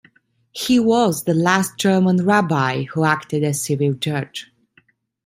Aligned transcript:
He 0.51 0.79
was 0.79 1.25
the 1.25 1.35
last 1.35 1.77
German 1.77 2.25
rabbi 2.25 2.85
who 2.85 3.03
acted 3.03 3.43
as 3.43 3.61
civil 3.61 3.93
judge. 3.93 4.51